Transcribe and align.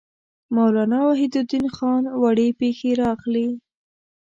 مولانا 0.55 0.99
وحیدالدین 1.09 1.65
خان 1.75 2.03
وړې 2.21 2.47
پېښې 2.59 2.91
را 2.99 3.07
اخلي. 3.15 3.47